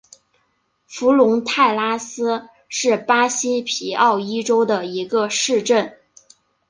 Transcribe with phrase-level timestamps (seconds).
[0.87, 5.95] 弗龙泰拉斯是巴西皮奥伊州的一个市镇。